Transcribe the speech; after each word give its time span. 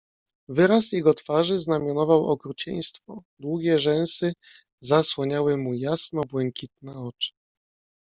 "Wyraz 0.49 0.91
jego 0.91 1.13
twarzy 1.13 1.59
znamionował 1.59 2.25
okrucieństwo, 2.27 3.23
długie 3.39 3.79
rzęsy 3.79 4.33
zasłaniały 4.79 5.57
mu 5.57 5.73
jasno-błękitne 5.73 6.95
oczy." 6.95 7.31